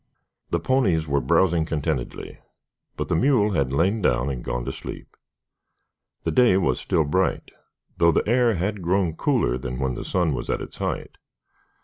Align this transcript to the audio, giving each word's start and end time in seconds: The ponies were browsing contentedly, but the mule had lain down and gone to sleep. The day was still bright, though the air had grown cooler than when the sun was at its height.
The 0.49 0.59
ponies 0.59 1.07
were 1.07 1.21
browsing 1.21 1.63
contentedly, 1.63 2.39
but 2.97 3.07
the 3.07 3.15
mule 3.15 3.51
had 3.51 3.71
lain 3.71 4.01
down 4.01 4.31
and 4.31 4.43
gone 4.43 4.65
to 4.65 4.73
sleep. 4.73 5.15
The 6.23 6.31
day 6.31 6.57
was 6.57 6.79
still 6.79 7.03
bright, 7.03 7.51
though 7.97 8.11
the 8.11 8.27
air 8.27 8.55
had 8.55 8.81
grown 8.81 9.15
cooler 9.15 9.59
than 9.59 9.77
when 9.77 9.93
the 9.93 10.03
sun 10.03 10.33
was 10.33 10.49
at 10.49 10.59
its 10.59 10.77
height. 10.77 11.19